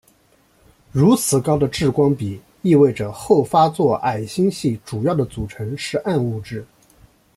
[0.91, 6.65] 如此高的质光比意味着后发座矮星系主要的组成是暗物质。